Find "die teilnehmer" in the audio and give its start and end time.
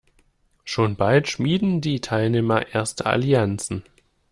1.79-2.73